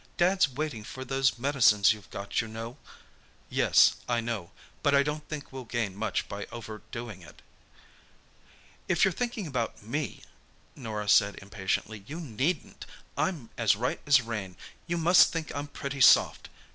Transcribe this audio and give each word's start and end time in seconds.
"Dad's 0.17 0.49
waiting 0.49 0.83
for 0.83 1.05
those 1.05 1.37
medicines 1.37 1.93
you've 1.93 2.09
got, 2.09 2.41
you 2.41 2.47
know." 2.47 2.75
"Yes, 3.51 3.97
I 4.09 4.19
know. 4.19 4.49
But 4.81 4.95
I 4.95 5.03
don't 5.03 5.29
think 5.29 5.51
we'll 5.53 5.63
gain 5.65 5.95
much 5.95 6.27
by 6.27 6.47
overdoing 6.51 7.21
it." 7.21 7.43
"If 8.87 9.05
you're 9.05 9.11
thinking 9.11 9.45
about 9.45 9.83
me," 9.83 10.23
Norah 10.75 11.07
said 11.07 11.35
impatiently, 11.35 12.03
"you 12.07 12.19
needn't. 12.19 12.87
I'm 13.15 13.51
as 13.59 13.75
right 13.75 14.01
as 14.07 14.21
rain. 14.23 14.55
You 14.87 14.97
must 14.97 15.31
think 15.31 15.53
I'm 15.53 15.67
pretty 15.67 16.01
soft! 16.01 16.49